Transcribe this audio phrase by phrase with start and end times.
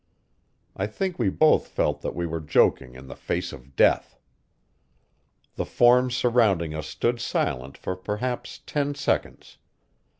[0.75, 4.17] '"I think we both felt that we were joking in the face of death.
[5.57, 9.59] The forms surrounding us stood silent for perhaps ten seconds.